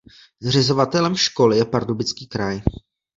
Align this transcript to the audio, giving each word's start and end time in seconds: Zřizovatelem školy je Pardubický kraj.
Zřizovatelem 0.43 1.15
školy 1.15 1.57
je 1.57 1.65
Pardubický 1.65 2.27
kraj. 2.27 2.61